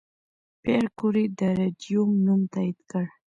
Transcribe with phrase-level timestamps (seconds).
[0.61, 3.05] پېیر کوري د راډیوم نوم تایید کړ.